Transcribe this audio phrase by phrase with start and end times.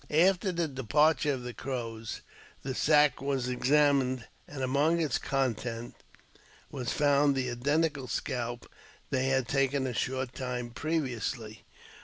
[0.09, 2.21] After the departure of the Crows,
[2.63, 5.95] the sack was examined, and among its contents
[6.71, 8.67] was found the identical scalp
[9.11, 11.65] they had taken a short time previously.